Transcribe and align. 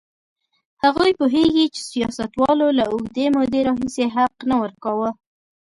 هغوی 0.83 1.11
پوهېږي 1.19 1.65
چې 1.75 1.81
سیاستوالو 1.91 2.67
له 2.79 2.83
اوږدې 2.93 3.25
مودې 3.35 3.59
راهیسې 3.67 4.05
حق 4.15 4.35
نه 4.49 4.55
ورکاوه. 4.63 5.09